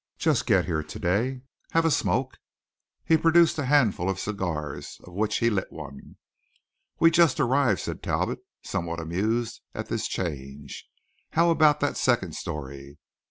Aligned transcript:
Just 0.17 0.47
get 0.47 0.65
here 0.65 0.81
to 0.81 0.97
day? 0.99 1.41
Have 1.73 1.85
a 1.85 1.91
smoke?" 1.91 2.37
He 3.05 3.17
produced 3.17 3.59
a 3.59 3.65
handful 3.67 4.09
of 4.09 4.19
cigars, 4.19 4.99
of 5.03 5.13
which 5.13 5.37
he 5.37 5.51
lit 5.51 5.71
one. 5.71 6.15
"We 6.99 7.11
just 7.11 7.39
arrived," 7.39 7.81
said 7.81 8.01
Talbot, 8.01 8.39
somewhat 8.63 8.99
amused 8.99 9.61
at 9.75 9.89
this 9.89 10.07
change. 10.07 10.89
"How 11.33 11.51
about 11.51 11.81
that 11.81 11.97
second 11.97 12.33
story?" 12.33 12.97